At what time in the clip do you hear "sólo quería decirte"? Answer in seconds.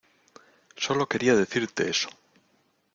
0.83-1.87